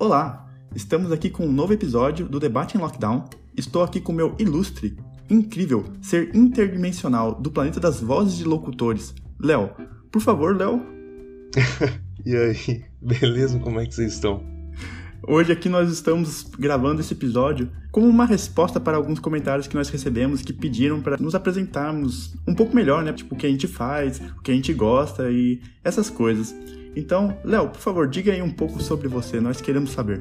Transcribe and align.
Olá, 0.00 0.48
estamos 0.76 1.10
aqui 1.10 1.28
com 1.28 1.44
um 1.44 1.50
novo 1.50 1.72
episódio 1.72 2.28
do 2.28 2.38
Debate 2.38 2.76
em 2.76 2.80
Lockdown. 2.80 3.24
Estou 3.56 3.82
aqui 3.82 4.00
com 4.00 4.12
meu 4.12 4.32
ilustre, 4.38 4.96
incrível 5.28 5.84
ser 6.00 6.30
interdimensional 6.36 7.34
do 7.34 7.50
planeta 7.50 7.80
das 7.80 8.00
vozes 8.00 8.38
de 8.38 8.44
locutores, 8.44 9.12
Léo. 9.40 9.70
Por 10.12 10.22
favor, 10.22 10.56
Léo. 10.56 10.86
e 12.24 12.36
aí, 12.36 12.84
beleza? 13.02 13.58
Como 13.58 13.80
é 13.80 13.86
que 13.86 13.94
vocês 13.96 14.12
estão? 14.12 14.40
Hoje 15.26 15.50
aqui 15.50 15.68
nós 15.68 15.90
estamos 15.90 16.44
gravando 16.56 17.00
esse 17.00 17.12
episódio 17.12 17.68
como 17.90 18.06
uma 18.06 18.24
resposta 18.24 18.78
para 18.78 18.96
alguns 18.96 19.18
comentários 19.18 19.66
que 19.66 19.74
nós 19.74 19.88
recebemos 19.88 20.42
que 20.42 20.52
pediram 20.52 21.00
para 21.00 21.16
nos 21.16 21.34
apresentarmos 21.34 22.36
um 22.46 22.54
pouco 22.54 22.72
melhor, 22.72 23.02
né? 23.02 23.12
Tipo, 23.12 23.34
o 23.34 23.38
que 23.38 23.46
a 23.46 23.50
gente 23.50 23.66
faz, 23.66 24.22
o 24.38 24.42
que 24.42 24.52
a 24.52 24.54
gente 24.54 24.72
gosta 24.72 25.28
e 25.28 25.60
essas 25.82 26.08
coisas. 26.08 26.54
Então, 26.98 27.38
Léo, 27.44 27.68
por 27.68 27.78
favor, 27.78 28.08
diga 28.08 28.32
aí 28.32 28.42
um 28.42 28.50
pouco 28.50 28.82
sobre 28.82 29.06
você, 29.06 29.40
nós 29.40 29.60
queremos 29.60 29.90
saber. 29.90 30.20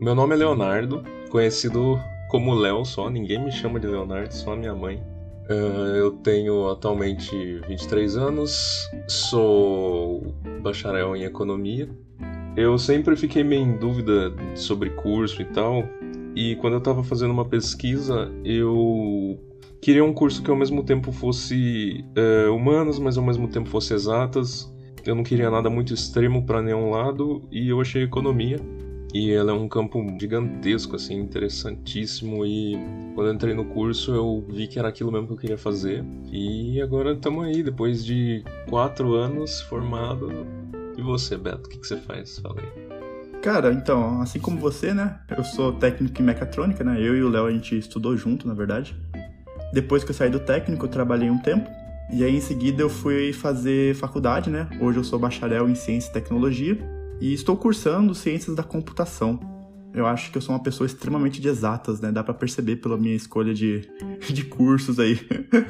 Meu 0.00 0.16
nome 0.16 0.34
é 0.34 0.38
Leonardo, 0.38 1.04
conhecido 1.30 1.96
como 2.28 2.52
Léo 2.54 2.84
só, 2.84 3.08
ninguém 3.08 3.44
me 3.44 3.52
chama 3.52 3.78
de 3.78 3.86
Leonardo, 3.86 4.34
só 4.34 4.54
a 4.54 4.56
minha 4.56 4.74
mãe. 4.74 5.00
Uh, 5.48 5.94
eu 5.94 6.10
tenho 6.10 6.68
atualmente 6.70 7.60
23 7.68 8.16
anos, 8.16 8.90
sou 9.06 10.34
bacharel 10.60 11.14
em 11.14 11.22
economia. 11.22 11.88
Eu 12.56 12.76
sempre 12.78 13.14
fiquei 13.14 13.44
meio 13.44 13.62
em 13.62 13.78
dúvida 13.78 14.34
sobre 14.56 14.90
curso 14.90 15.40
e 15.40 15.44
tal, 15.44 15.84
e 16.34 16.56
quando 16.56 16.72
eu 16.72 16.78
estava 16.80 17.04
fazendo 17.04 17.30
uma 17.30 17.44
pesquisa, 17.44 18.28
eu 18.44 19.38
queria 19.80 20.04
um 20.04 20.12
curso 20.12 20.42
que 20.42 20.50
ao 20.50 20.56
mesmo 20.56 20.82
tempo 20.82 21.12
fosse 21.12 22.04
uh, 22.18 22.52
humanas, 22.52 22.98
mas 22.98 23.16
ao 23.16 23.24
mesmo 23.24 23.46
tempo 23.46 23.68
fosse 23.68 23.94
exatas. 23.94 24.68
Eu 25.08 25.14
não 25.14 25.22
queria 25.22 25.50
nada 25.50 25.70
muito 25.70 25.94
extremo 25.94 26.44
para 26.44 26.60
nenhum 26.60 26.90
lado, 26.90 27.48
e 27.50 27.70
eu 27.70 27.80
achei 27.80 28.02
economia. 28.02 28.60
E 29.14 29.30
ela 29.30 29.52
é 29.52 29.54
um 29.54 29.66
campo 29.66 30.06
gigantesco, 30.20 30.96
assim, 30.96 31.14
interessantíssimo. 31.14 32.44
E 32.44 32.76
quando 33.14 33.28
eu 33.28 33.32
entrei 33.32 33.54
no 33.54 33.64
curso, 33.64 34.14
eu 34.14 34.44
vi 34.50 34.66
que 34.66 34.78
era 34.78 34.88
aquilo 34.88 35.10
mesmo 35.10 35.28
que 35.28 35.32
eu 35.32 35.38
queria 35.38 35.56
fazer. 35.56 36.04
E 36.30 36.78
agora 36.82 37.14
estamos 37.14 37.46
aí, 37.46 37.62
depois 37.62 38.04
de 38.04 38.44
quatro 38.68 39.14
anos 39.14 39.62
formado. 39.62 40.46
E 40.94 41.00
você, 41.00 41.38
Beto, 41.38 41.68
o 41.68 41.70
que, 41.70 41.78
que 41.78 41.86
você 41.86 41.96
faz? 41.96 42.38
Fala 42.40 42.60
aí. 42.60 43.40
Cara, 43.40 43.72
então, 43.72 44.20
assim 44.20 44.38
como 44.38 44.58
você, 44.58 44.92
né? 44.92 45.20
Eu 45.34 45.42
sou 45.42 45.72
técnico 45.72 46.20
em 46.20 46.24
mecatrônica, 46.26 46.84
né? 46.84 47.00
Eu 47.00 47.16
e 47.16 47.22
o 47.22 47.30
Léo 47.30 47.46
a 47.46 47.50
gente 47.50 47.78
estudou 47.78 48.14
junto, 48.14 48.46
na 48.46 48.52
verdade. 48.52 48.94
Depois 49.72 50.04
que 50.04 50.10
eu 50.10 50.14
saí 50.14 50.28
do 50.28 50.40
técnico, 50.40 50.84
eu 50.84 50.90
trabalhei 50.90 51.30
um 51.30 51.38
tempo. 51.38 51.77
E 52.10 52.24
aí 52.24 52.34
em 52.34 52.40
seguida 52.40 52.82
eu 52.82 52.88
fui 52.88 53.34
fazer 53.34 53.94
faculdade, 53.94 54.48
né? 54.48 54.66
Hoje 54.80 54.98
eu 54.98 55.04
sou 55.04 55.18
bacharel 55.18 55.68
em 55.68 55.74
ciência 55.74 56.08
e 56.08 56.12
tecnologia 56.12 56.78
e 57.20 57.34
estou 57.34 57.54
cursando 57.54 58.14
ciências 58.14 58.56
da 58.56 58.62
computação. 58.62 59.38
Eu 59.92 60.06
acho 60.06 60.30
que 60.30 60.38
eu 60.38 60.42
sou 60.42 60.54
uma 60.54 60.62
pessoa 60.62 60.86
extremamente 60.86 61.40
de 61.40 61.48
exatas, 61.48 62.00
né? 62.00 62.10
Dá 62.10 62.24
para 62.24 62.32
perceber 62.32 62.76
pela 62.76 62.96
minha 62.96 63.14
escolha 63.14 63.52
de, 63.52 63.82
de 64.32 64.44
cursos 64.44 64.98
aí. 64.98 65.20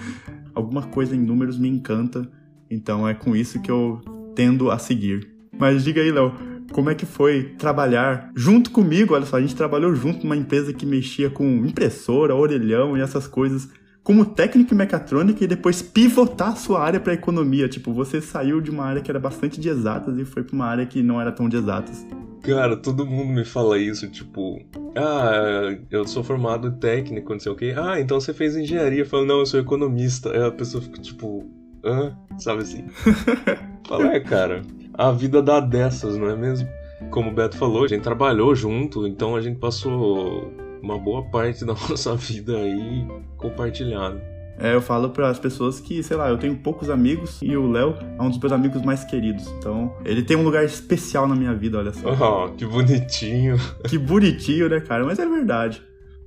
Alguma 0.55 0.83
coisa 0.83 1.15
em 1.15 1.21
números 1.21 1.59
me 1.59 1.69
encanta, 1.69 2.29
então 2.71 3.07
é 3.07 3.15
com 3.15 3.35
isso 3.35 3.61
que 3.61 3.71
eu 3.71 4.01
tendo 4.35 4.71
a 4.71 4.79
seguir. 4.79 5.29
Mas 5.59 5.83
diga 5.83 6.01
aí, 6.01 6.13
Léo, 6.13 6.33
como 6.73 6.89
é 6.89 6.95
que 6.95 7.07
foi 7.07 7.55
trabalhar 7.59 8.31
junto 8.37 8.71
comigo? 8.71 9.15
Olha 9.15 9.27
só, 9.27 9.37
a 9.37 9.41
gente 9.41 9.57
trabalhou 9.57 9.93
junto 9.95 10.23
numa 10.23 10.37
empresa 10.37 10.73
que 10.73 10.87
mexia 10.87 11.31
com 11.31 11.45
impressora, 11.67 12.35
orelhão 12.35 12.97
e 12.97 13.01
essas 13.01 13.27
coisas 13.27 13.69
como 14.03 14.25
técnico 14.25 14.73
em 14.73 14.77
mecatrônica 14.77 15.45
e 15.45 15.47
depois 15.47 15.83
pivotar 15.83 16.53
a 16.53 16.57
sua 16.57 16.81
área 16.81 16.99
para 16.99 17.13
economia. 17.13 17.69
Tipo, 17.69 17.93
você 17.93 18.21
saiu 18.21 18.61
de 18.61 18.71
uma 18.71 18.85
área 18.85 19.03
que 19.03 19.11
era 19.11 19.21
bastante 19.21 19.61
de 19.61 19.69
exatas 19.69 20.17
e 20.19 20.25
foi 20.25 20.43
para 20.43 20.55
uma 20.55 20.67
área 20.67 20.87
que 20.87 21.03
não 21.03 21.21
era 21.21 21.31
tão 21.31 21.49
de 21.49 21.57
exatas. 21.57 22.07
Cara, 22.43 22.77
todo 22.77 23.05
mundo 23.05 23.33
me 23.33 23.45
fala 23.45 23.79
isso, 23.79 24.09
tipo, 24.09 24.65
ah, 24.97 25.77
eu 25.91 26.07
sou 26.07 26.23
formado 26.23 26.69
em 26.69 26.79
técnico, 26.79 27.33
não 27.33 27.41
sei 27.41 27.53
o 27.53 27.57
quê. 27.57 27.75
Ah, 27.77 28.01
então 28.01 28.21
você 28.21 28.33
fez 28.33 28.57
engenharia. 28.57 29.01
Eu 29.01 29.07
falo, 29.07 29.27
não, 29.27 29.41
eu 29.41 29.47
sou 29.47 29.61
economista. 29.61 30.31
Aí 30.33 30.43
a 30.43 30.51
pessoa 30.51 30.83
fica 30.83 31.01
tipo, 31.01 31.45
hã? 31.85 32.17
Sabe 32.39 32.63
assim? 32.63 32.87
Fala, 33.87 34.15
é, 34.15 34.21
cara, 34.21 34.63
a 34.95 35.11
vida 35.13 35.43
dá 35.43 35.61
dessas, 35.61 36.17
não 36.17 36.29
é 36.29 36.37
mesmo? 36.37 36.69
Como 37.11 37.31
o 37.31 37.35
Beto 37.35 37.57
falou, 37.57 37.85
a 37.85 37.89
gente 37.89 38.03
trabalhou 38.03 38.55
junto, 38.55 39.07
então 39.07 39.35
a 39.35 39.41
gente 39.41 39.59
passou 39.59 40.53
uma 40.83 40.99
boa 40.99 41.23
parte 41.23 41.65
da 41.67 41.75
nossa 41.75 42.15
vida 42.15 42.57
aí 42.57 43.07
compartilhada. 43.37 44.39
É, 44.61 44.75
eu 44.75 44.83
falo 44.83 45.11
para 45.11 45.29
as 45.29 45.39
pessoas 45.39 45.79
que, 45.79 46.03
sei 46.03 46.17
lá, 46.17 46.29
eu 46.29 46.37
tenho 46.37 46.57
poucos 46.57 46.91
amigos 46.91 47.39
e 47.41 47.57
o 47.57 47.71
Léo 47.71 47.95
é 48.19 48.23
um 48.23 48.29
dos 48.29 48.41
meus 48.41 48.53
amigos 48.53 48.83
mais 48.83 49.05
queridos. 49.05 49.47
Então, 49.57 49.95
ele 50.05 50.21
tem 50.21 50.37
um 50.37 50.43
lugar 50.43 50.65
especial 50.65 51.29
na 51.29 51.37
minha 51.37 51.55
vida, 51.55 51.79
olha 51.79 51.93
só. 51.93 52.11
Oh, 52.13 52.51
que 52.51 52.67
bonitinho. 52.67 53.57
Que 53.89 53.97
bonitinho, 53.97 54.69
né, 54.69 54.81
cara? 54.81 55.05
Mas 55.05 55.21
é 55.21 55.27
verdade. 55.27 55.81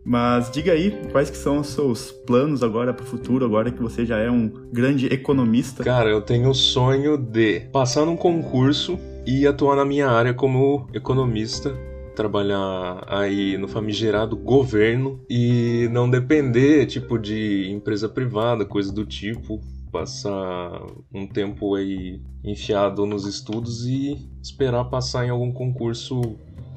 Mas 0.03 0.49
diga 0.49 0.71
aí, 0.71 0.97
quais 1.11 1.29
que 1.29 1.37
são 1.37 1.59
os 1.59 1.67
seus 1.67 2.11
planos 2.11 2.63
agora 2.63 2.93
para 2.93 3.03
o 3.03 3.05
futuro, 3.05 3.45
agora 3.45 3.69
que 3.69 3.81
você 3.81 4.05
já 4.05 4.17
é 4.17 4.31
um 4.31 4.49
grande 4.71 5.07
economista? 5.07 5.83
Cara, 5.83 6.09
eu 6.09 6.21
tenho 6.21 6.49
o 6.49 6.55
sonho 6.55 7.17
de 7.17 7.59
passar 7.71 8.05
num 8.05 8.15
concurso 8.15 8.97
e 9.27 9.45
atuar 9.45 9.75
na 9.75 9.85
minha 9.85 10.07
área 10.09 10.33
como 10.33 10.87
economista 10.93 11.77
trabalhar 12.15 13.03
aí 13.07 13.57
no 13.57 13.67
famigerado 13.67 14.35
governo 14.35 15.19
e 15.29 15.87
não 15.91 16.09
depender, 16.09 16.85
tipo, 16.85 17.17
de 17.17 17.69
empresa 17.71 18.07
privada, 18.07 18.65
coisa 18.65 18.91
do 18.91 19.05
tipo. 19.05 19.59
Passar 19.91 20.85
um 21.13 21.27
tempo 21.27 21.75
aí 21.75 22.21
enfiado 22.43 23.05
nos 23.05 23.25
estudos 23.25 23.85
e 23.85 24.17
esperar 24.41 24.85
passar 24.85 25.25
em 25.25 25.29
algum 25.29 25.51
concurso 25.51 26.21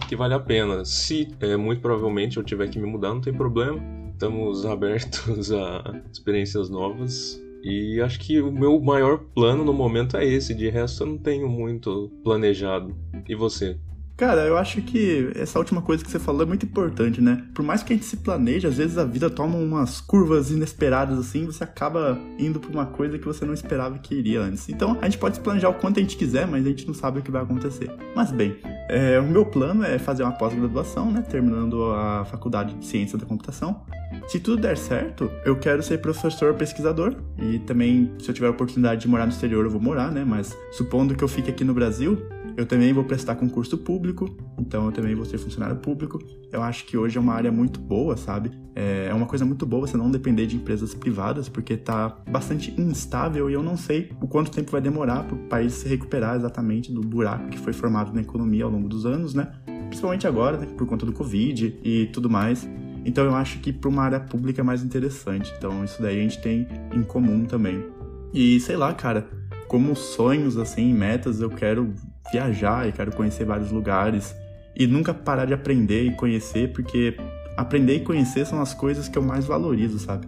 que 0.08 0.16
vale 0.16 0.34
a 0.34 0.40
pena. 0.40 0.84
Se 0.84 1.28
é, 1.40 1.56
muito 1.56 1.80
provavelmente 1.80 2.36
eu 2.36 2.42
tiver 2.42 2.68
que 2.68 2.78
me 2.78 2.86
mudar, 2.86 3.14
não 3.14 3.20
tem 3.20 3.32
problema. 3.32 3.80
Estamos 4.12 4.66
abertos 4.66 5.52
a 5.52 6.02
experiências 6.12 6.68
novas. 6.68 7.40
E 7.62 8.00
acho 8.00 8.20
que 8.20 8.40
o 8.42 8.52
meu 8.52 8.78
maior 8.80 9.18
plano 9.34 9.64
no 9.64 9.72
momento 9.72 10.16
é 10.16 10.24
esse. 10.24 10.52
De 10.52 10.68
resto, 10.68 11.02
eu 11.02 11.06
não 11.06 11.18
tenho 11.18 11.48
muito 11.48 12.10
planejado. 12.22 12.94
E 13.26 13.34
você? 13.34 13.78
Cara, 14.24 14.46
eu 14.46 14.56
acho 14.56 14.80
que 14.80 15.30
essa 15.34 15.58
última 15.58 15.82
coisa 15.82 16.02
que 16.02 16.10
você 16.10 16.18
falou 16.18 16.44
é 16.44 16.46
muito 16.46 16.64
importante, 16.64 17.20
né? 17.20 17.44
Por 17.52 17.62
mais 17.62 17.82
que 17.82 17.92
a 17.92 17.96
gente 17.96 18.06
se 18.06 18.16
planeje, 18.16 18.66
às 18.66 18.78
vezes 18.78 18.96
a 18.96 19.04
vida 19.04 19.28
toma 19.28 19.58
umas 19.58 20.00
curvas 20.00 20.50
inesperadas 20.50 21.18
assim, 21.18 21.44
você 21.44 21.62
acaba 21.62 22.18
indo 22.38 22.58
pra 22.58 22.70
uma 22.70 22.86
coisa 22.86 23.18
que 23.18 23.26
você 23.26 23.44
não 23.44 23.52
esperava 23.52 23.98
que 23.98 24.14
iria 24.14 24.40
antes. 24.40 24.66
Então, 24.70 24.96
a 25.02 25.04
gente 25.04 25.18
pode 25.18 25.36
se 25.36 25.42
planejar 25.42 25.68
o 25.68 25.74
quanto 25.74 25.98
a 25.98 26.02
gente 26.02 26.16
quiser, 26.16 26.46
mas 26.46 26.64
a 26.64 26.70
gente 26.70 26.86
não 26.86 26.94
sabe 26.94 27.18
o 27.18 27.22
que 27.22 27.30
vai 27.30 27.42
acontecer. 27.42 27.90
Mas 28.16 28.32
bem, 28.32 28.56
é, 28.88 29.20
o 29.20 29.24
meu 29.24 29.44
plano 29.44 29.84
é 29.84 29.98
fazer 29.98 30.22
uma 30.22 30.32
pós-graduação, 30.32 31.10
né? 31.10 31.20
Terminando 31.20 31.92
a 31.92 32.24
faculdade 32.24 32.72
de 32.76 32.86
ciência 32.86 33.18
da 33.18 33.26
computação. 33.26 33.82
Se 34.26 34.40
tudo 34.40 34.62
der 34.62 34.78
certo, 34.78 35.30
eu 35.44 35.54
quero 35.56 35.82
ser 35.82 35.98
professor 35.98 36.54
pesquisador. 36.54 37.14
E 37.38 37.58
também, 37.58 38.10
se 38.18 38.30
eu 38.30 38.34
tiver 38.34 38.46
a 38.46 38.50
oportunidade 38.50 39.02
de 39.02 39.08
morar 39.08 39.26
no 39.26 39.32
exterior, 39.32 39.66
eu 39.66 39.70
vou 39.70 39.82
morar, 39.82 40.10
né? 40.10 40.24
Mas 40.24 40.56
supondo 40.72 41.14
que 41.14 41.22
eu 41.22 41.28
fique 41.28 41.50
aqui 41.50 41.62
no 41.62 41.74
Brasil, 41.74 42.26
eu 42.56 42.66
também 42.66 42.92
vou 42.92 43.04
prestar 43.04 43.34
concurso 43.34 43.76
público, 43.78 44.36
então 44.58 44.86
eu 44.86 44.92
também 44.92 45.14
vou 45.14 45.24
ser 45.24 45.38
funcionário 45.38 45.76
público. 45.76 46.18
Eu 46.52 46.62
acho 46.62 46.86
que 46.86 46.96
hoje 46.96 47.18
é 47.18 47.20
uma 47.20 47.34
área 47.34 47.50
muito 47.50 47.80
boa, 47.80 48.16
sabe? 48.16 48.50
É, 48.76 49.08
é 49.10 49.14
uma 49.14 49.26
coisa 49.26 49.44
muito 49.44 49.66
boa 49.66 49.86
você 49.86 49.96
não 49.96 50.10
depender 50.10 50.46
de 50.46 50.56
empresas 50.56 50.94
privadas, 50.94 51.48
porque 51.48 51.76
tá 51.76 52.16
bastante 52.30 52.72
instável 52.80 53.50
e 53.50 53.54
eu 53.54 53.62
não 53.62 53.76
sei 53.76 54.12
o 54.20 54.28
quanto 54.28 54.50
tempo 54.50 54.70
vai 54.70 54.80
demorar 54.80 55.24
para 55.24 55.34
o 55.34 55.38
país 55.48 55.72
se 55.72 55.88
recuperar 55.88 56.36
exatamente 56.36 56.92
do 56.92 57.00
buraco 57.00 57.48
que 57.48 57.58
foi 57.58 57.72
formado 57.72 58.12
na 58.12 58.20
economia 58.20 58.64
ao 58.64 58.70
longo 58.70 58.88
dos 58.88 59.04
anos, 59.04 59.34
né? 59.34 59.52
Principalmente 59.88 60.26
agora, 60.26 60.56
né? 60.56 60.66
por 60.76 60.86
conta 60.86 61.04
do 61.04 61.12
Covid 61.12 61.78
e 61.82 62.06
tudo 62.06 62.30
mais. 62.30 62.68
Então 63.04 63.24
eu 63.24 63.34
acho 63.34 63.58
que 63.58 63.72
para 63.72 63.88
uma 63.88 64.02
área 64.02 64.20
pública 64.20 64.60
é 64.60 64.64
mais 64.64 64.82
interessante. 64.82 65.52
Então 65.58 65.84
isso 65.84 66.00
daí 66.00 66.18
a 66.18 66.22
gente 66.22 66.40
tem 66.40 66.66
em 66.92 67.02
comum 67.02 67.44
também. 67.44 67.84
E 68.32 68.58
sei 68.60 68.76
lá, 68.76 68.92
cara, 68.94 69.28
como 69.68 69.94
sonhos 69.94 70.56
assim, 70.56 70.92
metas, 70.92 71.40
eu 71.40 71.50
quero 71.50 71.92
viajar 72.32 72.88
e 72.88 72.92
quero 72.92 73.14
conhecer 73.14 73.44
vários 73.44 73.70
lugares 73.70 74.34
e 74.76 74.86
nunca 74.86 75.14
parar 75.14 75.44
de 75.44 75.54
aprender 75.54 76.04
e 76.04 76.14
conhecer, 76.14 76.72
porque 76.72 77.16
aprender 77.56 77.96
e 77.96 78.00
conhecer 78.00 78.46
são 78.46 78.60
as 78.60 78.74
coisas 78.74 79.08
que 79.08 79.16
eu 79.16 79.22
mais 79.22 79.44
valorizo, 79.44 79.98
sabe? 79.98 80.26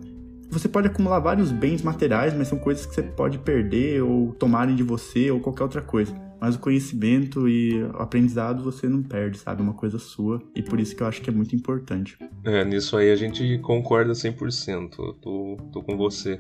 Você 0.49 0.69
pode 0.69 0.87
acumular 0.87 1.19
vários 1.19 1.51
bens 1.51 1.83
materiais, 1.83 2.33
mas 2.33 2.49
são 2.49 2.59
coisas 2.59 2.87
que 2.87 2.95
você 2.95 3.03
pode 3.03 3.39
perder 3.39 4.03
ou 4.03 4.33
tomarem 4.33 4.77
de 4.77 4.83
você 4.83 5.31
ou 5.31 5.41
qualquer 5.41 5.65
outra 5.65 5.83
coisa. 5.83 6.15
Mas 6.41 6.55
o 6.55 6.61
conhecimento 6.61 7.49
e 7.49 7.83
o 7.83 7.97
aprendizado 7.97 8.63
você 8.63 8.89
não 8.89 9.03
perde, 9.03 9.39
sabe? 9.39 9.61
É 9.61 9.65
uma 9.65 9.75
coisa 9.75 9.99
sua. 9.99 10.41
E 10.55 10.63
por 10.63 10.79
isso 10.79 10.95
que 10.95 11.03
eu 11.03 11.07
acho 11.07 11.21
que 11.21 11.31
é 11.31 11.33
muito 11.33 11.57
importante. 11.57 12.17
É, 12.45 12.65
nisso 12.65 12.97
aí 12.97 13.11
a 13.11 13.17
gente 13.17 13.59
concorda 13.59 14.13
100%. 14.13 14.99
Eu 14.99 15.13
tô, 15.15 15.57
tô 15.73 15.83
com 15.83 15.97
você. 15.97 16.39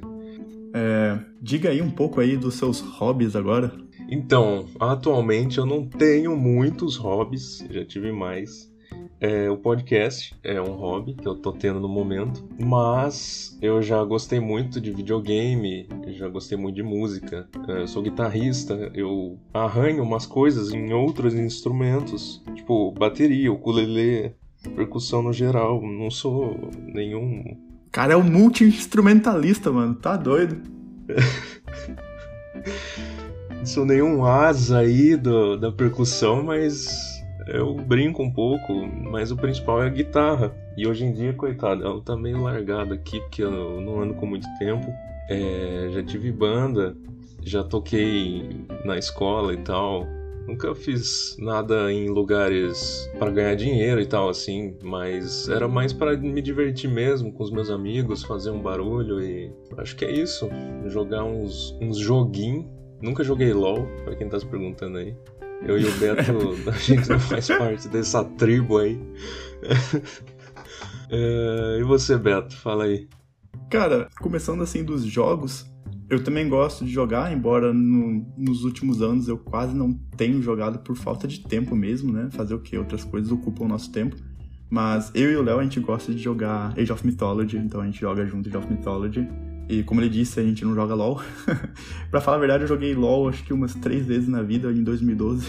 É, 0.73 1.19
diga 1.41 1.71
aí 1.71 1.81
um 1.81 1.91
pouco 1.91 2.21
aí 2.21 2.37
dos 2.37 2.55
seus 2.55 2.81
hobbies 2.81 3.35
agora. 3.35 3.73
Então, 4.09 4.67
atualmente 4.79 5.59
eu 5.59 5.67
não 5.67 5.85
tenho 5.85 6.37
muitos 6.37 6.97
hobbies, 6.97 7.65
já 7.71 7.85
tive 7.85 8.13
mais. 8.13 8.71
é, 9.21 9.51
o 9.51 9.57
podcast 9.57 10.35
é 10.45 10.61
um 10.61 10.73
hobby 10.73 11.15
que 11.15 11.27
eu 11.27 11.35
tô 11.35 11.53
tendo 11.53 11.81
no 11.81 11.89
momento, 11.89 12.45
mas 12.61 13.59
eu 13.61 13.83
já 13.83 14.03
gostei 14.05 14.39
muito 14.39 14.81
de 14.81 14.93
videogame, 14.93 15.89
já 16.09 16.29
gostei 16.29 16.57
muito 16.57 16.77
de 16.77 16.83
música. 16.83 17.49
É, 17.69 17.83
eu 17.83 17.89
sou 17.89 18.03
guitarrista, 18.03 18.91
eu 18.95 19.39
arranho 19.53 20.03
umas 20.03 20.27
coisas 20.27 20.73
em 20.73 20.93
outros 20.93 21.35
instrumentos, 21.35 22.43
tipo 22.55 22.93
bateria, 22.93 23.53
ukulele, 23.53 24.35
percussão 24.75 25.23
no 25.23 25.33
geral. 25.33 25.83
Não 25.83 26.11
sou 26.11 26.71
nenhum. 26.77 27.43
Cara, 27.91 28.13
é 28.13 28.17
um 28.17 28.23
multi-instrumentalista, 28.23 29.73
mano, 29.73 29.95
tá 29.95 30.17
doido. 30.17 30.61
sou 33.67 33.85
nenhum 33.85 34.25
asa 34.25 34.79
aí 34.79 35.17
do, 35.17 35.57
da 35.57 35.73
percussão, 35.73 36.43
mas 36.43 36.87
eu 37.49 37.75
brinco 37.75 38.23
um 38.23 38.31
pouco, 38.31 38.87
mas 39.11 39.31
o 39.31 39.37
principal 39.37 39.83
é 39.83 39.87
a 39.87 39.91
guitarra. 39.91 40.55
E 40.77 40.87
hoje 40.87 41.05
em 41.05 41.13
dia, 41.13 41.33
coitado, 41.33 41.85
ela 41.85 42.01
tá 42.01 42.17
meio 42.17 42.43
largada 42.43 42.95
aqui, 42.95 43.21
porque 43.21 43.43
eu 43.43 43.81
não 43.81 44.01
ando 44.01 44.15
com 44.15 44.27
muito 44.27 44.47
tempo. 44.59 44.87
É, 45.29 45.91
já 45.93 46.03
tive 46.03 46.31
banda, 46.31 46.97
já 47.43 47.65
toquei 47.65 48.67
na 48.85 48.97
escola 48.99 49.53
e 49.53 49.59
tal. 49.59 50.07
Nunca 50.47 50.73
fiz 50.77 51.37
nada 51.41 51.93
em 51.93 52.09
lugares 52.09 53.11
para 53.19 53.33
ganhar 53.33 53.57
dinheiro 53.57 54.01
e 54.01 54.07
tal, 54.07 54.29
assim, 54.29 54.77
mas 54.81 55.49
era 55.49 55.67
mais 55.67 55.93
para 55.93 56.17
me 56.17 56.41
divertir 56.41 56.89
mesmo 56.89 57.33
com 57.33 57.43
os 57.43 57.51
meus 57.51 57.69
amigos, 57.69 58.23
fazer 58.23 58.51
um 58.51 58.63
barulho 58.63 59.21
e 59.21 59.53
acho 59.77 59.97
que 59.97 60.05
é 60.05 60.13
isso. 60.13 60.49
Jogar 60.87 61.25
uns, 61.25 61.77
uns 61.81 61.99
joguinhos. 61.99 62.77
Nunca 63.07 63.23
joguei 63.23 63.53
LOL, 63.53 63.87
pra 64.05 64.17
quem 64.17 64.29
tá 64.29 64.37
se 64.41 64.45
perguntando 64.45 64.99
aí. 64.99 65.15
Eu 65.63 65.79
e 65.79 65.85
o 65.87 65.93
Beto, 65.93 66.23
a 66.69 66.73
gente 66.73 67.09
não 67.09 67.21
faz 67.21 67.47
parte 67.47 67.87
dessa 67.87 68.25
tribo 68.25 68.79
aí. 68.79 69.01
é, 71.09 71.79
e 71.81 71.85
você, 71.85 72.19
Beto? 72.19 72.57
Fala 72.57 72.83
aí. 72.83 73.09
Cara, 73.71 74.09
começando 74.21 74.61
assim 74.61 74.83
dos 74.83 75.05
jogos, 75.05 75.65
eu 76.11 76.25
também 76.25 76.49
gosto 76.49 76.85
de 76.85 76.91
jogar, 76.91 77.33
embora 77.33 77.73
no, 77.73 78.27
nos 78.37 78.65
últimos 78.65 79.01
anos 79.01 79.29
eu 79.29 79.39
quase 79.39 79.73
não 79.73 79.93
tenho 80.17 80.43
jogado 80.43 80.81
por 80.81 80.97
falta 80.97 81.29
de 81.29 81.39
tempo 81.39 81.77
mesmo, 81.77 82.13
né? 82.13 82.29
Fazer 82.33 82.55
o 82.55 82.61
que? 82.61 82.77
Outras 82.77 83.05
coisas 83.05 83.31
ocupam 83.31 83.67
o 83.67 83.69
nosso 83.69 83.93
tempo. 83.93 84.17
Mas 84.69 85.13
eu 85.15 85.31
e 85.31 85.37
o 85.37 85.43
Léo, 85.45 85.61
a 85.61 85.63
gente 85.63 85.79
gosta 85.79 86.13
de 86.13 86.19
jogar 86.19 86.75
Age 86.77 86.91
of 86.91 87.07
Mythology, 87.07 87.57
então 87.57 87.81
a 87.81 87.85
gente 87.85 88.01
joga 88.01 88.27
junto 88.27 88.49
Age 88.49 88.57
of 88.57 88.69
Mythology. 88.69 89.29
E 89.69 89.83
como 89.83 90.01
ele 90.01 90.09
disse, 90.09 90.39
a 90.39 90.43
gente 90.43 90.65
não 90.65 90.75
joga 90.75 90.95
LOL. 90.95 91.21
pra 92.11 92.21
falar 92.21 92.37
a 92.37 92.41
verdade, 92.41 92.65
eu 92.65 92.69
joguei 92.69 92.95
LOL 92.95 93.29
acho 93.29 93.43
que 93.43 93.53
umas 93.53 93.75
três 93.75 94.07
vezes 94.07 94.29
na 94.29 94.43
vida, 94.43 94.71
em 94.71 94.83
2012. 94.83 95.47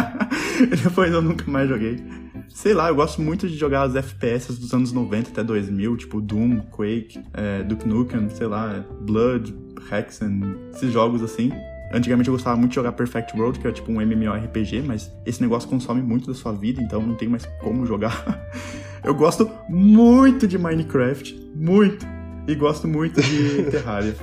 e 0.72 0.76
depois 0.76 1.12
eu 1.12 1.20
nunca 1.20 1.50
mais 1.50 1.68
joguei. 1.68 2.02
Sei 2.48 2.72
lá, 2.72 2.88
eu 2.88 2.94
gosto 2.94 3.20
muito 3.20 3.48
de 3.48 3.56
jogar 3.56 3.86
os 3.86 3.94
FPS 3.94 4.58
dos 4.58 4.72
anos 4.72 4.92
90 4.92 5.30
até 5.30 5.44
2000, 5.44 5.96
tipo 5.96 6.20
Doom, 6.20 6.60
Quake, 6.70 7.20
é, 7.34 7.62
Duke 7.62 7.86
Nukem, 7.86 8.28
sei 8.30 8.46
lá, 8.46 8.84
Blood, 9.00 9.54
Hexen, 9.90 10.56
esses 10.74 10.92
jogos 10.92 11.22
assim. 11.22 11.52
Antigamente 11.92 12.28
eu 12.28 12.34
gostava 12.34 12.56
muito 12.56 12.70
de 12.70 12.76
jogar 12.76 12.92
Perfect 12.92 13.36
World, 13.36 13.58
que 13.58 13.68
é 13.68 13.72
tipo 13.72 13.92
um 13.92 14.00
MMORPG, 14.00 14.82
mas 14.82 15.12
esse 15.26 15.42
negócio 15.42 15.68
consome 15.68 16.00
muito 16.00 16.26
da 16.26 16.34
sua 16.34 16.52
vida, 16.52 16.80
então 16.80 17.02
não 17.02 17.14
tem 17.14 17.28
mais 17.28 17.44
como 17.60 17.84
jogar. 17.84 18.24
eu 19.04 19.14
gosto 19.14 19.50
muito 19.68 20.46
de 20.46 20.56
Minecraft, 20.56 21.50
muito 21.54 22.06
e 22.46 22.54
gosto 22.54 22.88
muito 22.88 23.20
de 23.20 23.64
Terraria. 23.70 24.16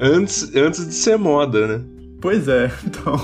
antes, 0.00 0.54
antes 0.54 0.86
de 0.86 0.94
ser 0.94 1.16
moda, 1.16 1.78
né? 1.78 1.84
Pois 2.20 2.48
é, 2.48 2.70
então. 2.84 3.16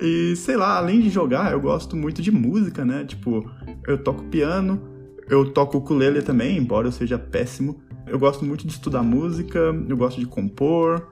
E 0.00 0.36
sei 0.36 0.56
lá, 0.56 0.76
além 0.76 1.00
de 1.00 1.08
jogar, 1.08 1.52
eu 1.52 1.60
gosto 1.60 1.96
muito 1.96 2.20
de 2.20 2.30
música, 2.30 2.84
né? 2.84 3.04
Tipo, 3.04 3.48
eu 3.86 3.98
toco 3.98 4.24
piano, 4.24 4.80
eu 5.28 5.50
toco 5.50 5.78
ukulele 5.78 6.22
também, 6.22 6.56
embora 6.56 6.86
eu 6.86 6.92
seja 6.92 7.18
péssimo. 7.18 7.80
Eu 8.06 8.18
gosto 8.18 8.44
muito 8.44 8.64
de 8.66 8.72
estudar 8.72 9.02
música, 9.02 9.58
eu 9.88 9.96
gosto 9.96 10.20
de 10.20 10.26
compor. 10.26 11.08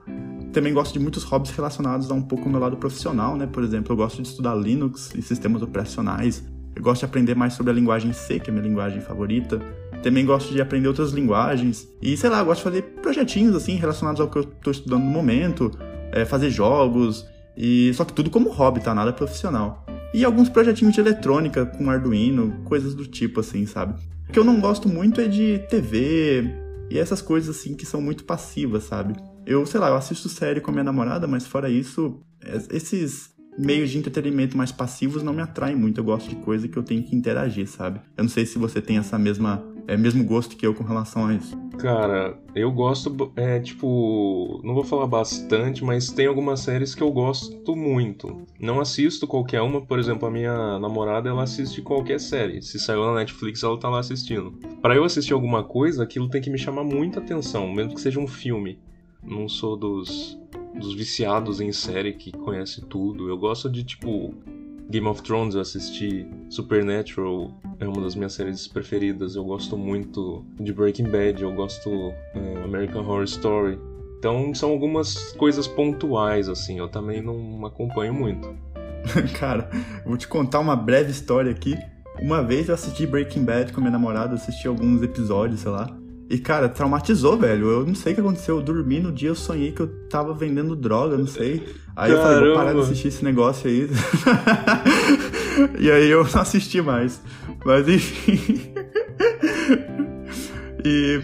Também 0.53 0.73
gosto 0.73 0.93
de 0.93 0.99
muitos 0.99 1.23
hobbies 1.23 1.53
relacionados 1.53 2.09
a 2.09 2.13
um 2.13 2.21
pouco 2.21 2.47
o 2.47 2.49
meu 2.49 2.61
lado 2.61 2.77
profissional, 2.77 3.35
né? 3.35 3.45
Por 3.45 3.63
exemplo, 3.63 3.91
eu 3.91 3.97
gosto 3.97 4.21
de 4.21 4.29
estudar 4.29 4.55
Linux 4.55 5.11
e 5.13 5.21
sistemas 5.21 5.61
operacionais. 5.61 6.45
Eu 6.73 6.81
gosto 6.81 6.99
de 6.99 7.05
aprender 7.05 7.35
mais 7.35 7.53
sobre 7.53 7.71
a 7.71 7.75
linguagem 7.75 8.13
C, 8.13 8.39
que 8.39 8.49
é 8.49 8.53
a 8.53 8.55
minha 8.55 8.65
linguagem 8.65 9.01
favorita. 9.01 9.59
Também 10.05 10.23
gosto 10.23 10.53
de 10.53 10.61
aprender 10.61 10.87
outras 10.87 11.13
linguagens. 11.13 11.89
E 11.99 12.15
sei 12.15 12.29
lá, 12.29 12.43
gosto 12.43 12.59
de 12.59 12.63
fazer 12.65 12.81
projetinhos 13.01 13.55
assim 13.55 13.75
relacionados 13.77 14.21
ao 14.21 14.29
que 14.29 14.37
eu 14.37 14.43
estou 14.43 14.69
estudando 14.69 15.01
no 15.01 15.09
momento, 15.09 15.71
é, 16.11 16.23
fazer 16.23 16.51
jogos. 16.51 17.25
E 17.57 17.91
só 17.95 18.05
que 18.05 18.13
tudo 18.13 18.29
como 18.29 18.51
hobby, 18.51 18.81
tá? 18.81 18.93
Nada 18.93 19.11
profissional. 19.11 19.83
E 20.13 20.23
alguns 20.23 20.47
projetinhos 20.47 20.93
de 20.93 20.99
eletrônica 20.99 21.65
com 21.65 21.89
Arduino, 21.89 22.61
coisas 22.65 22.93
do 22.93 23.07
tipo 23.07 23.39
assim, 23.39 23.65
sabe? 23.65 23.99
O 24.29 24.31
que 24.31 24.37
eu 24.37 24.43
não 24.43 24.59
gosto 24.59 24.87
muito 24.87 25.19
é 25.19 25.27
de 25.27 25.57
TV 25.71 26.53
e 26.91 26.99
essas 26.99 27.19
coisas 27.19 27.57
assim 27.57 27.73
que 27.73 27.83
são 27.83 27.99
muito 27.99 28.25
passivas, 28.25 28.83
sabe? 28.83 29.15
Eu, 29.43 29.65
sei 29.65 29.79
lá, 29.79 29.89
eu 29.89 29.95
assisto 29.95 30.29
série 30.29 30.61
com 30.61 30.69
a 30.69 30.73
minha 30.73 30.83
namorada, 30.83 31.25
mas 31.25 31.47
fora 31.47 31.67
isso, 31.67 32.21
esses 32.69 33.31
meios 33.57 33.89
de 33.89 33.97
entretenimento 33.97 34.55
mais 34.55 34.71
passivos 34.71 35.23
não 35.23 35.33
me 35.33 35.41
atraem 35.41 35.75
muito. 35.75 35.99
Eu 35.99 36.03
gosto 36.03 36.29
de 36.29 36.35
coisa 36.35 36.67
que 36.67 36.77
eu 36.77 36.83
tenho 36.83 37.01
que 37.01 37.15
interagir, 37.15 37.67
sabe? 37.67 37.99
Eu 38.15 38.25
não 38.25 38.29
sei 38.29 38.45
se 38.45 38.59
você 38.59 38.79
tem 38.79 38.99
essa 38.99 39.17
mesma 39.17 39.73
é 39.87 39.95
mesmo 39.95 40.23
gosto 40.23 40.55
que 40.55 40.65
eu 40.65 40.73
com 40.73 40.83
relação 40.83 41.27
a 41.27 41.33
isso? 41.33 41.57
Cara, 41.77 42.37
eu 42.55 42.71
gosto, 42.71 43.31
é 43.35 43.59
tipo, 43.59 44.59
não 44.63 44.73
vou 44.73 44.83
falar 44.83 45.07
bastante, 45.07 45.83
mas 45.83 46.09
tem 46.09 46.25
algumas 46.25 46.61
séries 46.61 46.95
que 46.95 47.03
eu 47.03 47.11
gosto 47.11 47.75
muito. 47.75 48.45
Não 48.59 48.79
assisto 48.79 49.27
qualquer 49.27 49.61
uma, 49.61 49.81
por 49.81 49.99
exemplo, 49.99 50.27
a 50.27 50.31
minha 50.31 50.79
namorada, 50.79 51.29
ela 51.29 51.43
assiste 51.43 51.81
qualquer 51.81 52.19
série. 52.19 52.61
Se 52.61 52.79
saiu 52.79 53.05
na 53.05 53.15
Netflix, 53.15 53.61
ela 53.63 53.79
tá 53.79 53.89
lá 53.89 53.99
assistindo. 53.99 54.53
Para 54.81 54.95
eu 54.95 55.03
assistir 55.03 55.33
alguma 55.33 55.63
coisa, 55.63 56.03
aquilo 56.03 56.29
tem 56.29 56.41
que 56.41 56.49
me 56.49 56.57
chamar 56.57 56.83
muita 56.83 57.19
atenção, 57.19 57.71
mesmo 57.71 57.93
que 57.93 58.01
seja 58.01 58.19
um 58.19 58.27
filme. 58.27 58.79
Não 59.23 59.47
sou 59.49 59.75
dos 59.75 60.37
dos 60.75 60.93
viciados 60.93 61.61
em 61.61 61.71
série 61.71 62.13
que 62.13 62.31
conhece 62.31 62.81
tudo. 62.81 63.29
Eu 63.29 63.37
gosto 63.37 63.69
de 63.69 63.83
tipo 63.83 64.33
Game 64.89 65.07
of 65.07 65.21
Thrones 65.23 65.55
eu 65.55 65.61
assisti, 65.61 66.27
Supernatural 66.49 67.51
é 67.79 67.87
uma 67.87 68.01
das 68.01 68.15
minhas 68.15 68.33
séries 68.33 68.67
preferidas, 68.67 69.35
eu 69.35 69.43
gosto 69.43 69.77
muito 69.77 70.45
de 70.59 70.71
Breaking 70.73 71.09
Bad, 71.09 71.41
eu 71.41 71.53
gosto 71.53 72.13
é, 72.33 72.63
American 72.63 73.01
Horror 73.01 73.23
Story. 73.23 73.79
Então 74.19 74.53
são 74.53 74.71
algumas 74.71 75.33
coisas 75.33 75.67
pontuais, 75.67 76.49
assim, 76.49 76.79
eu 76.79 76.87
também 76.87 77.21
não 77.21 77.65
acompanho 77.65 78.13
muito. 78.13 78.55
Cara, 79.37 79.69
vou 80.05 80.17
te 80.17 80.27
contar 80.27 80.59
uma 80.59 80.75
breve 80.75 81.11
história 81.11 81.51
aqui. 81.51 81.77
Uma 82.19 82.41
vez 82.41 82.69
eu 82.69 82.75
assisti 82.75 83.05
Breaking 83.05 83.43
Bad 83.43 83.73
com 83.73 83.81
minha 83.81 83.91
namorada, 83.91 84.35
assisti 84.35 84.67
alguns 84.67 85.01
episódios, 85.01 85.59
sei 85.59 85.71
lá. 85.71 85.95
E, 86.29 86.39
cara, 86.39 86.67
traumatizou, 86.67 87.37
velho. 87.37 87.69
Eu 87.69 87.85
não 87.85 87.93
sei 87.93 88.13
o 88.13 88.15
que 88.15 88.21
aconteceu. 88.21 88.57
Eu 88.57 88.63
dormi 88.63 88.99
no 88.99 89.11
dia, 89.11 89.29
eu 89.29 89.35
sonhei 89.35 89.71
que 89.71 89.81
eu 89.81 89.87
tava 90.09 90.33
vendendo 90.33 90.75
droga, 90.75 91.17
não 91.17 91.27
sei. 91.27 91.63
Aí 91.95 92.11
Caramba. 92.11 92.13
eu 92.13 92.21
falei, 92.21 92.47
vou 92.47 92.57
parar 92.57 92.73
de 92.73 92.79
assistir 92.79 93.09
esse 93.09 93.23
negócio 93.23 93.69
aí. 93.69 93.87
e 95.79 95.89
aí 95.91 96.09
eu 96.09 96.23
não 96.23 96.41
assisti 96.41 96.81
mais. 96.81 97.21
Mas 97.65 97.87
enfim. 97.87 98.73
e 100.83 101.21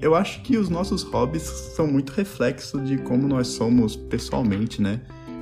eu 0.00 0.14
acho 0.14 0.42
que 0.42 0.56
os 0.56 0.68
nossos 0.68 1.02
hobbies 1.02 1.42
são 1.42 1.86
muito 1.86 2.10
reflexo 2.12 2.80
de 2.80 2.98
como 2.98 3.26
nós 3.26 3.48
somos 3.48 3.96
pessoalmente, 3.96 4.82
né? 4.82 5.00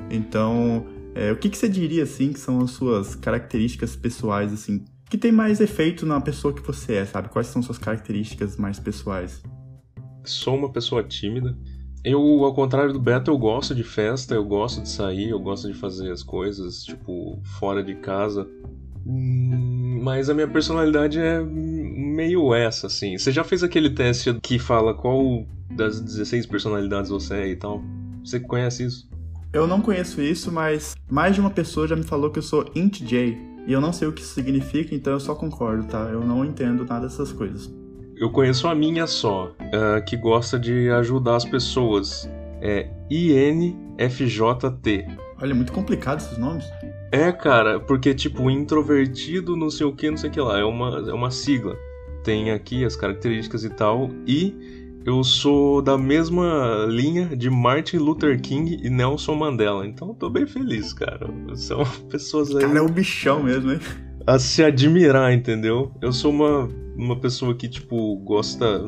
Então, 0.09 0.85
é, 1.15 1.31
o 1.31 1.35
que, 1.35 1.49
que 1.49 1.57
você 1.57 1.67
diria, 1.67 2.03
assim, 2.03 2.31
que 2.31 2.39
são 2.39 2.59
as 2.61 2.71
suas 2.71 3.15
características 3.15 3.95
pessoais, 3.95 4.53
assim, 4.53 4.85
que 5.09 5.17
tem 5.17 5.31
mais 5.31 5.59
efeito 5.59 6.05
na 6.05 6.19
pessoa 6.21 6.53
que 6.53 6.61
você 6.61 6.93
é, 6.95 7.05
sabe? 7.05 7.29
Quais 7.29 7.47
são 7.47 7.61
suas 7.61 7.77
características 7.77 8.57
mais 8.57 8.79
pessoais? 8.79 9.43
Sou 10.23 10.55
uma 10.55 10.71
pessoa 10.71 11.03
tímida. 11.03 11.57
Eu, 12.03 12.43
ao 12.43 12.53
contrário 12.53 12.91
do 12.91 12.99
Beto, 12.99 13.31
eu 13.31 13.37
gosto 13.37 13.73
de 13.73 13.83
festa, 13.83 14.35
eu 14.35 14.43
gosto 14.43 14.81
de 14.81 14.89
sair, 14.89 15.29
eu 15.29 15.39
gosto 15.39 15.71
de 15.71 15.73
fazer 15.73 16.11
as 16.11 16.21
coisas, 16.21 16.83
tipo, 16.83 17.39
fora 17.57 17.81
de 17.81 17.95
casa. 17.95 18.45
Hum, 19.05 20.01
mas 20.03 20.29
a 20.29 20.33
minha 20.33 20.47
personalidade 20.47 21.17
é 21.17 21.41
meio 21.41 22.53
essa, 22.53 22.87
assim. 22.87 23.17
Você 23.17 23.31
já 23.31 23.43
fez 23.43 23.63
aquele 23.63 23.89
teste 23.89 24.33
que 24.41 24.59
fala 24.59 24.93
qual 24.93 25.45
das 25.71 26.01
16 26.01 26.45
personalidades 26.45 27.09
você 27.09 27.35
é 27.35 27.47
e 27.47 27.55
tal? 27.55 27.81
Você 28.23 28.39
conhece 28.39 28.85
isso? 28.85 29.09
Eu 29.53 29.65
não 29.65 29.81
conheço 29.81 30.21
isso, 30.21 30.51
mas 30.51 30.95
mais 31.09 31.35
de 31.35 31.41
uma 31.41 31.51
pessoa 31.51 31.87
já 31.87 31.95
me 31.95 32.03
falou 32.03 32.31
que 32.31 32.39
eu 32.39 32.43
sou 32.43 32.65
Int 32.75 33.01
J. 33.01 33.37
E 33.65 33.71
eu 33.71 33.79
não 33.79 33.93
sei 33.93 34.09
o 34.09 34.11
que 34.11 34.21
isso 34.21 34.33
significa, 34.33 34.93
então 34.93 35.13
eu 35.13 35.19
só 35.21 35.33
concordo, 35.35 35.87
tá? 35.87 36.09
Eu 36.11 36.21
não 36.21 36.43
entendo 36.43 36.83
nada 36.83 37.07
dessas 37.07 37.31
coisas. 37.31 37.71
Eu 38.23 38.29
conheço 38.29 38.69
a 38.69 38.73
minha 38.73 39.05
só, 39.05 39.53
uh, 39.59 40.01
que 40.05 40.15
gosta 40.15 40.57
de 40.57 40.89
ajudar 40.91 41.35
as 41.35 41.43
pessoas. 41.43 42.31
É 42.61 42.87
INFJT. 43.11 45.07
Olha, 45.41 45.51
é 45.51 45.53
muito 45.53 45.73
complicado 45.73 46.19
esses 46.19 46.37
nomes. 46.37 46.63
É, 47.11 47.33
cara, 47.33 47.81
porque 47.81 48.13
tipo, 48.13 48.49
introvertido, 48.49 49.57
não 49.57 49.69
sei 49.69 49.85
o 49.85 49.91
que, 49.93 50.09
não 50.09 50.15
sei 50.15 50.29
o 50.29 50.31
que 50.31 50.39
lá. 50.39 50.57
É 50.57 50.63
uma, 50.63 51.03
é 51.05 51.13
uma 51.13 51.29
sigla. 51.31 51.75
Tem 52.23 52.51
aqui 52.51 52.85
as 52.85 52.95
características 52.95 53.65
e 53.65 53.69
tal. 53.69 54.09
E 54.25 54.55
eu 55.05 55.21
sou 55.21 55.81
da 55.81 55.97
mesma 55.97 56.85
linha 56.87 57.35
de 57.35 57.49
Martin 57.49 57.97
Luther 57.97 58.39
King 58.39 58.79
e 58.81 58.89
Nelson 58.89 59.35
Mandela. 59.35 59.85
Então 59.85 60.07
eu 60.07 60.13
tô 60.13 60.29
bem 60.29 60.47
feliz, 60.47 60.93
cara. 60.93 61.27
São 61.55 61.83
pessoas 62.09 62.55
aí. 62.55 62.61
Cara, 62.61 62.79
é 62.79 62.81
o 62.81 62.87
bichão 62.87 63.43
mesmo, 63.43 63.73
hein? 63.73 63.79
a 64.25 64.39
se 64.39 64.63
admirar, 64.63 65.33
entendeu? 65.33 65.91
Eu 66.01 66.11
sou 66.13 66.31
uma, 66.31 66.69
uma 66.95 67.15
pessoa 67.19 67.55
que, 67.55 67.67
tipo, 67.67 68.15
gosta 68.17 68.81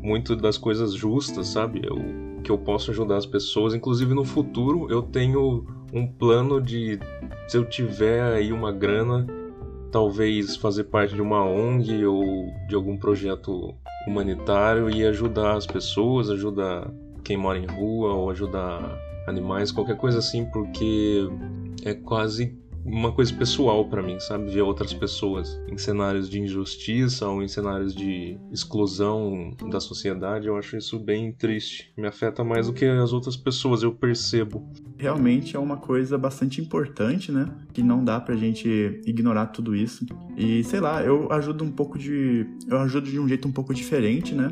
muito 0.00 0.36
das 0.36 0.56
coisas 0.56 0.94
justas, 0.94 1.48
sabe? 1.48 1.82
Eu, 1.84 1.98
que 2.42 2.50
eu 2.50 2.58
posso 2.58 2.90
ajudar 2.90 3.16
as 3.16 3.26
pessoas. 3.26 3.74
Inclusive, 3.74 4.14
no 4.14 4.24
futuro, 4.24 4.90
eu 4.90 5.02
tenho 5.02 5.66
um 5.92 6.06
plano 6.06 6.60
de, 6.60 6.98
se 7.48 7.56
eu 7.56 7.64
tiver 7.64 8.22
aí 8.22 8.52
uma 8.52 8.70
grana, 8.70 9.26
talvez 9.90 10.56
fazer 10.56 10.84
parte 10.84 11.14
de 11.14 11.22
uma 11.22 11.44
ONG 11.44 12.04
ou 12.04 12.52
de 12.68 12.74
algum 12.74 12.96
projeto 12.96 13.74
humanitário 14.06 14.90
e 14.90 15.04
ajudar 15.04 15.56
as 15.56 15.66
pessoas, 15.66 16.30
ajudar 16.30 16.90
quem 17.24 17.36
mora 17.36 17.58
em 17.58 17.66
rua 17.66 18.14
ou 18.14 18.30
ajudar 18.30 18.98
animais, 19.26 19.70
qualquer 19.70 19.96
coisa 19.96 20.18
assim, 20.18 20.44
porque 20.46 21.28
é 21.84 21.94
quase 21.94 22.56
uma 22.90 23.12
coisa 23.12 23.32
pessoal 23.34 23.84
para 23.88 24.02
mim, 24.02 24.18
sabe? 24.18 24.50
Ver 24.50 24.62
outras 24.62 24.92
pessoas 24.92 25.60
em 25.68 25.76
cenários 25.76 26.28
de 26.28 26.40
injustiça 26.40 27.28
ou 27.28 27.42
em 27.42 27.48
cenários 27.48 27.94
de 27.94 28.38
exclusão 28.50 29.54
da 29.70 29.78
sociedade, 29.78 30.46
eu 30.46 30.56
acho 30.56 30.76
isso 30.76 30.98
bem 30.98 31.32
triste. 31.32 31.92
Me 31.96 32.06
afeta 32.06 32.42
mais 32.42 32.66
do 32.66 32.72
que 32.72 32.84
as 32.84 33.12
outras 33.12 33.36
pessoas, 33.36 33.82
eu 33.82 33.92
percebo. 33.92 34.66
Realmente 34.96 35.54
é 35.54 35.58
uma 35.58 35.76
coisa 35.76 36.16
bastante 36.16 36.60
importante, 36.60 37.30
né? 37.30 37.46
Que 37.72 37.82
não 37.82 38.02
dá 38.02 38.18
pra 38.18 38.36
gente 38.36 38.68
ignorar 39.06 39.46
tudo 39.46 39.76
isso. 39.76 40.06
E 40.36 40.64
sei 40.64 40.80
lá, 40.80 41.02
eu 41.02 41.30
ajudo 41.30 41.64
um 41.64 41.70
pouco 41.70 41.98
de. 41.98 42.46
Eu 42.66 42.78
ajudo 42.78 43.10
de 43.10 43.18
um 43.18 43.28
jeito 43.28 43.46
um 43.46 43.52
pouco 43.52 43.74
diferente, 43.74 44.34
né? 44.34 44.50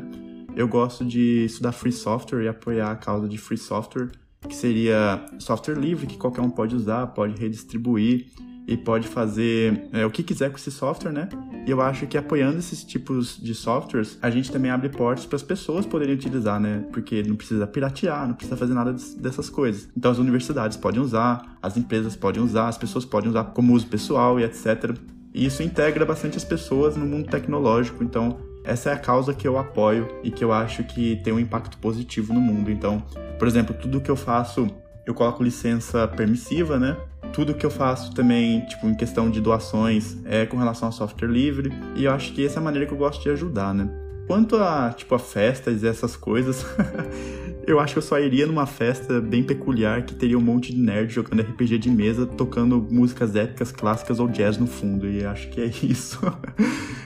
Eu 0.55 0.67
gosto 0.67 1.05
de 1.05 1.45
estudar 1.45 1.71
free 1.71 1.91
software 1.91 2.43
e 2.43 2.47
apoiar 2.47 2.91
a 2.91 2.95
causa 2.95 3.27
de 3.27 3.37
free 3.37 3.57
software 3.57 4.09
que 4.47 4.55
seria 4.55 5.25
software 5.39 5.75
livre 5.75 6.07
que 6.07 6.17
qualquer 6.17 6.41
um 6.41 6.49
pode 6.49 6.75
usar, 6.75 7.07
pode 7.07 7.39
redistribuir 7.39 8.27
e 8.67 8.75
pode 8.75 9.07
fazer 9.07 9.87
é, 9.93 10.05
o 10.05 10.11
que 10.11 10.21
quiser 10.21 10.49
com 10.49 10.57
esse 10.57 10.69
software, 10.69 11.11
né? 11.11 11.29
E 11.65 11.71
eu 11.71 11.81
acho 11.81 12.05
que 12.05 12.17
apoiando 12.17 12.57
esses 12.59 12.83
tipos 12.83 13.37
de 13.41 13.55
softwares, 13.55 14.17
a 14.21 14.29
gente 14.29 14.51
também 14.51 14.69
abre 14.69 14.89
portas 14.89 15.25
para 15.25 15.37
as 15.37 15.43
pessoas 15.43 15.85
poderem 15.85 16.15
utilizar, 16.15 16.59
né? 16.59 16.85
Porque 16.91 17.23
não 17.23 17.37
precisa 17.37 17.65
piratear, 17.65 18.27
não 18.27 18.35
precisa 18.35 18.57
fazer 18.57 18.73
nada 18.73 18.93
dessas 19.17 19.49
coisas. 19.49 19.87
Então 19.95 20.11
as 20.11 20.17
universidades 20.17 20.75
podem 20.75 21.01
usar, 21.01 21.57
as 21.61 21.77
empresas 21.77 22.15
podem 22.17 22.43
usar, 22.43 22.67
as 22.67 22.77
pessoas 22.77 23.05
podem 23.05 23.29
usar 23.29 23.45
como 23.45 23.73
uso 23.73 23.87
pessoal 23.87 24.37
e 24.37 24.43
etc. 24.43 24.97
E 25.33 25.45
isso 25.45 25.63
integra 25.63 26.05
bastante 26.05 26.35
as 26.35 26.43
pessoas 26.43 26.97
no 26.97 27.05
mundo 27.05 27.29
tecnológico. 27.29 28.03
Então 28.03 28.37
essa 28.67 28.89
é 28.89 28.93
a 28.93 28.97
causa 28.97 29.33
que 29.33 29.47
eu 29.47 29.57
apoio 29.57 30.09
e 30.21 30.29
que 30.29 30.43
eu 30.43 30.51
acho 30.51 30.83
que 30.83 31.15
tem 31.23 31.31
um 31.31 31.39
impacto 31.39 31.77
positivo 31.77 32.33
no 32.33 32.41
mundo. 32.41 32.69
Então, 32.69 33.01
por 33.39 33.47
exemplo, 33.47 33.73
tudo 33.73 34.01
que 34.01 34.11
eu 34.11 34.15
faço, 34.17 34.67
eu 35.05 35.13
coloco 35.13 35.41
licença 35.41 36.05
permissiva, 36.05 36.77
né? 36.77 36.97
Tudo 37.31 37.53
que 37.53 37.65
eu 37.65 37.71
faço 37.71 38.13
também, 38.13 38.59
tipo, 38.65 38.85
em 38.85 38.93
questão 38.93 39.31
de 39.31 39.39
doações, 39.39 40.17
é 40.25 40.45
com 40.45 40.57
relação 40.57 40.89
a 40.89 40.91
software 40.91 41.29
livre. 41.29 41.71
E 41.95 42.03
eu 42.03 42.11
acho 42.11 42.33
que 42.33 42.45
essa 42.45 42.59
é 42.59 42.59
a 42.59 42.63
maneira 42.63 42.85
que 42.85 42.93
eu 42.93 42.97
gosto 42.97 43.23
de 43.23 43.29
ajudar, 43.29 43.73
né? 43.73 43.89
Quanto 44.27 44.57
a, 44.57 44.91
tipo, 44.91 45.15
a 45.15 45.19
festas 45.19 45.81
e 45.81 45.87
essas 45.87 46.17
coisas, 46.17 46.65
eu 47.67 47.81
acho 47.81 47.93
que 47.93 47.99
eu 47.99 48.03
só 48.03 48.17
iria 48.17 48.47
numa 48.47 48.65
festa 48.65 49.19
bem 49.19 49.43
peculiar 49.43 50.05
que 50.05 50.15
teria 50.15 50.37
um 50.37 50.41
monte 50.41 50.73
de 50.73 50.79
nerd 50.79 51.13
jogando 51.13 51.41
RPG 51.41 51.77
de 51.77 51.89
mesa, 51.89 52.25
tocando 52.25 52.87
músicas 52.89 53.35
épicas, 53.35 53.73
clássicas 53.73 54.21
ou 54.21 54.29
jazz 54.29 54.57
no 54.57 54.65
fundo. 54.65 55.05
E 55.05 55.25
acho 55.25 55.49
que 55.49 55.59
é 55.59 55.65
isso. 55.83 56.17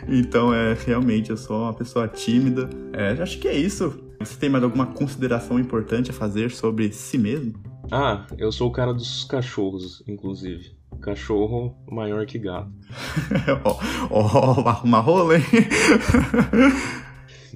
então, 0.07 0.53
é, 0.53 0.77
realmente, 0.85 1.31
eu 1.31 1.37
sou 1.37 1.63
uma 1.63 1.73
pessoa 1.73 2.07
tímida. 2.07 2.69
É, 2.93 3.19
acho 3.19 3.39
que 3.39 3.47
é 3.47 3.57
isso. 3.57 3.99
Você 4.19 4.37
tem 4.37 4.49
mais 4.49 4.63
alguma 4.63 4.85
consideração 4.85 5.59
importante 5.59 6.11
a 6.11 6.13
fazer 6.13 6.51
sobre 6.51 6.93
si 6.93 7.17
mesmo? 7.17 7.53
Ah, 7.91 8.27
eu 8.37 8.51
sou 8.51 8.69
o 8.69 8.71
cara 8.71 8.93
dos 8.93 9.23
cachorros, 9.23 10.03
inclusive. 10.07 10.75
Cachorro 11.01 11.75
maior 11.89 12.27
que 12.27 12.37
gato. 12.37 12.71
Ó, 13.65 13.79
oh, 14.11 14.59
oh, 14.59 14.85
uma 14.85 14.99
rola, 14.99 15.37
hein? 15.37 15.43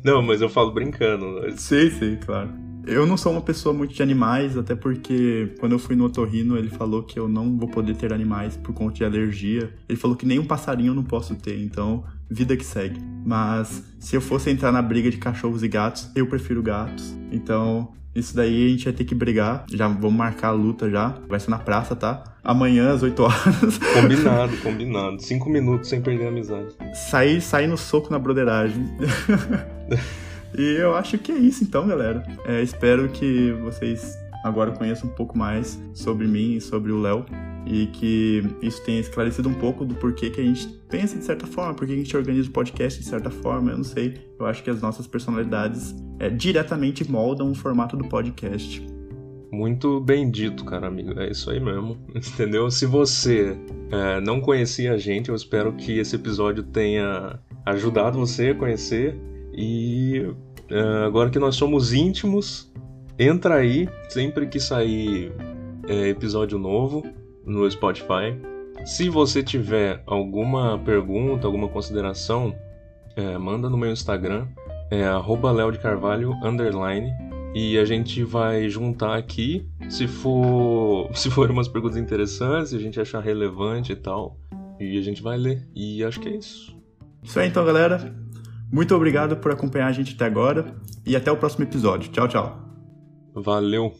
Não, 0.03 0.21
mas 0.21 0.41
eu 0.41 0.49
falo 0.49 0.71
brincando. 0.71 1.51
Sim, 1.57 1.89
sim, 1.89 2.17
claro. 2.23 2.49
Eu 2.87 3.07
não 3.07 3.17
sou 3.17 3.31
uma 3.31 3.41
pessoa 3.41 3.73
muito 3.73 3.95
de 3.95 4.03
animais, 4.03 4.55
até 4.55 4.75
porque 4.75 5.55
quando 5.59 5.71
eu 5.71 5.79
fui 5.79 5.95
no 5.95 6.05
otorrino, 6.05 6.55
ele 6.55 6.69
falou 6.69 7.01
que 7.01 7.17
eu 7.17 7.27
não 7.27 7.57
vou 7.57 7.67
poder 7.67 7.95
ter 7.95 8.13
animais 8.13 8.55
por 8.57 8.73
conta 8.73 8.93
de 8.93 9.03
alergia. 9.03 9.73
Ele 9.89 9.97
falou 9.97 10.15
que 10.15 10.25
nem 10.25 10.37
um 10.37 10.45
passarinho 10.45 10.91
eu 10.91 10.95
não 10.95 11.03
posso 11.03 11.33
ter, 11.35 11.59
então 11.63 12.03
vida 12.29 12.55
que 12.55 12.63
segue. 12.63 12.99
Mas 13.25 13.83
se 13.99 14.15
eu 14.15 14.21
fosse 14.21 14.51
entrar 14.51 14.71
na 14.71 14.83
briga 14.83 15.09
de 15.09 15.17
cachorros 15.17 15.63
e 15.63 15.67
gatos, 15.67 16.11
eu 16.15 16.27
prefiro 16.27 16.61
gatos. 16.61 17.15
Então, 17.31 17.91
isso 18.15 18.33
daí 18.33 18.67
a 18.67 18.69
gente 18.69 18.85
vai 18.85 18.93
ter 18.93 19.03
que 19.03 19.13
brigar. 19.13 19.65
Já 19.69 19.87
vamos 19.89 20.13
marcar 20.13 20.47
a 20.47 20.51
luta 20.51 20.89
já. 20.89 21.15
Vai 21.27 21.39
ser 21.39 21.51
na 21.51 21.59
praça, 21.59 21.95
tá? 21.95 22.23
Amanhã 22.41 22.93
às 22.93 23.03
8 23.03 23.21
horas. 23.21 23.77
Combinado, 23.93 24.57
combinado. 24.57 25.21
Cinco 25.21 25.49
minutos 25.49 25.89
sem 25.89 26.01
perder 26.01 26.25
a 26.25 26.29
amizade. 26.29 26.69
Sair, 26.93 27.41
sair 27.41 27.67
no 27.67 27.77
soco 27.77 28.11
na 28.11 28.17
broderagem. 28.17 28.85
e 30.57 30.77
eu 30.79 30.95
acho 30.95 31.17
que 31.17 31.31
é 31.31 31.35
isso 31.35 31.63
então, 31.63 31.87
galera. 31.87 32.23
É, 32.45 32.61
espero 32.61 33.09
que 33.09 33.51
vocês 33.63 34.17
agora 34.45 34.71
conheçam 34.71 35.09
um 35.09 35.13
pouco 35.13 35.35
mais 35.35 35.81
sobre 35.91 36.27
mim 36.27 36.53
e 36.53 36.61
sobre 36.61 36.91
o 36.91 37.01
Léo 37.01 37.25
e 37.65 37.87
que 37.87 38.43
isso 38.61 38.83
tenha 38.83 38.99
esclarecido 38.99 39.49
um 39.49 39.53
pouco 39.55 39.83
do 39.83 39.95
porquê 39.95 40.29
que 40.29 40.39
a 40.39 40.43
gente 40.43 40.67
pensa 40.87 41.17
de 41.17 41.25
certa 41.25 41.47
forma, 41.47 41.73
porquê 41.73 41.93
que 41.93 41.99
a 41.99 42.03
gente 42.03 42.15
organiza 42.15 42.47
o 42.47 42.51
podcast 42.51 42.99
de 42.99 43.07
certa 43.07 43.31
forma, 43.31 43.71
eu 43.71 43.77
não 43.77 43.83
sei. 43.83 44.13
Eu 44.39 44.45
acho 44.45 44.63
que 44.63 44.69
as 44.69 44.79
nossas 44.83 45.07
personalidades 45.07 45.95
é, 46.19 46.29
diretamente 46.29 47.09
moldam 47.09 47.49
o 47.49 47.55
formato 47.55 47.97
do 47.97 48.07
podcast. 48.07 48.85
Muito 49.51 49.99
bem 49.99 50.29
dito, 50.29 50.63
cara 50.63 50.87
amigo. 50.87 51.19
É 51.19 51.31
isso 51.31 51.49
aí 51.49 51.59
mesmo, 51.59 51.97
entendeu? 52.13 52.69
Se 52.69 52.85
você 52.85 53.57
é, 53.89 54.21
não 54.21 54.39
conhecia 54.39 54.93
a 54.93 54.97
gente, 54.97 55.29
eu 55.29 55.35
espero 55.35 55.73
que 55.73 55.97
esse 55.97 56.15
episódio 56.15 56.61
tenha 56.61 57.39
ajudado 57.65 58.19
você 58.19 58.49
a 58.49 58.55
conhecer. 58.55 59.19
E 59.51 60.23
é, 60.69 60.79
agora 61.03 61.31
que 61.31 61.39
nós 61.39 61.55
somos 61.55 61.93
íntimos, 61.93 62.71
entra 63.17 63.55
aí 63.55 63.87
sempre 64.09 64.47
que 64.47 64.59
sair 64.59 65.31
é, 65.87 66.09
episódio 66.09 66.57
novo 66.57 67.03
no 67.45 67.69
Spotify. 67.69 68.35
Se 68.85 69.09
você 69.09 69.41
tiver 69.41 70.03
alguma 70.05 70.77
pergunta, 70.79 71.47
alguma 71.47 71.67
consideração, 71.67 72.55
é, 73.15 73.37
manda 73.37 73.69
no 73.69 73.77
meu 73.77 73.91
Instagram, 73.91 74.47
é 74.91 75.03
e 77.55 77.77
a 77.77 77.85
gente 77.85 78.21
vai 78.21 78.67
juntar 78.67 79.15
aqui, 79.15 79.65
se 79.89 80.07
for, 80.07 81.09
se 81.15 81.31
for 81.31 81.49
umas 81.49 81.69
perguntas 81.69 81.97
interessantes, 81.97 82.71
se 82.71 82.75
a 82.75 82.79
gente 82.79 82.99
achar 82.99 83.21
relevante 83.21 83.93
e 83.93 83.95
tal, 83.95 84.37
e 84.79 84.97
a 84.97 85.01
gente 85.01 85.23
vai 85.23 85.37
ler. 85.37 85.65
E 85.73 86.03
acho 86.03 86.19
que 86.19 86.27
é 86.27 86.35
isso. 86.35 86.75
Isso 87.23 87.39
aí 87.39 87.47
então, 87.47 87.65
galera. 87.65 88.13
Muito 88.71 88.93
obrigado 88.93 89.37
por 89.37 89.51
acompanhar 89.51 89.87
a 89.87 89.91
gente 89.91 90.15
até 90.15 90.25
agora 90.25 90.75
e 91.05 91.15
até 91.15 91.31
o 91.31 91.37
próximo 91.37 91.63
episódio. 91.63 92.11
Tchau, 92.11 92.27
tchau. 92.27 92.64
Valeu. 93.35 93.93